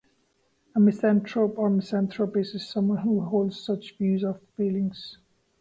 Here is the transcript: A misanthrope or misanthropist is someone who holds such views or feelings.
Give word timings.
A 0.73 0.79
misanthrope 0.79 1.59
or 1.59 1.69
misanthropist 1.69 2.55
is 2.55 2.67
someone 2.67 3.03
who 3.03 3.19
holds 3.21 3.59
such 3.63 3.95
views 3.99 4.23
or 4.23 4.39
feelings. 4.57 5.19